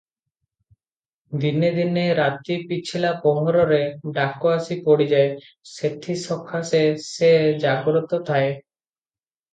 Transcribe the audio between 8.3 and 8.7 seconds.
ତାଏ।